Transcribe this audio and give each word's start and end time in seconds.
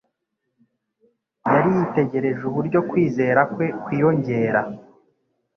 Yari 1.53 1.69
yitegereje 1.77 2.41
uburyo 2.49 2.79
kwizera 2.89 3.41
kwe 3.53 3.67
kwiyongera, 3.83 4.61